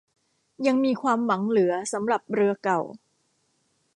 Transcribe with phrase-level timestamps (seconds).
[0.67, 2.81] ยังมีความหวังเหลือสำหรับเรือเก่า